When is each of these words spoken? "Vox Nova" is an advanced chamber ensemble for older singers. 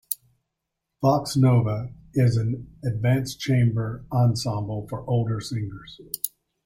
"Vox 1.03 1.37
Nova" 1.37 1.93
is 2.15 2.35
an 2.35 2.75
advanced 2.83 3.39
chamber 3.39 4.03
ensemble 4.11 4.87
for 4.87 5.07
older 5.07 5.39
singers. 5.39 6.01